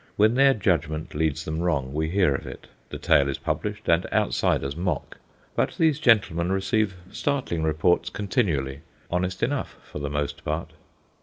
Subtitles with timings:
[0.15, 4.11] When their judgment leads them wrong we hear of it, the tale is published, and
[4.11, 5.19] outsiders mock.
[5.55, 8.79] But these gentlemen receive startling reports continually,
[9.11, 10.73] honest enough for the most part.